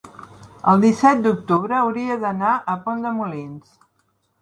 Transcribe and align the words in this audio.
el 0.71 0.81
disset 0.85 1.21
d'octubre 1.27 1.79
hauria 1.81 2.19
d'anar 2.25 2.57
a 2.75 2.79
Pont 2.89 3.07
de 3.09 3.15
Molins. 3.23 3.81